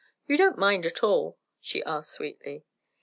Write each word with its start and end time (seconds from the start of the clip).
You 0.25 0.35
don't 0.35 0.57
mind 0.57 0.87
at 0.87 1.03
all?" 1.03 1.37
she 1.59 1.83
asked 1.83 2.09
sweetly. 2.11 2.65